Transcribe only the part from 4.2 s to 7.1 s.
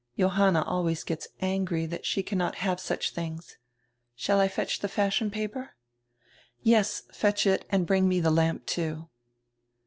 I fetch die fashion paper?" "Yes,